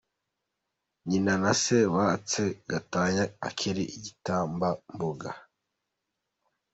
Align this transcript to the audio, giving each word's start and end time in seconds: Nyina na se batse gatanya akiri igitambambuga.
Nyina 1.09 1.33
na 1.43 1.51
se 1.63 1.77
batse 1.95 2.43
gatanya 2.69 3.23
akiri 3.47 3.83
igitambambuga. 3.97 5.29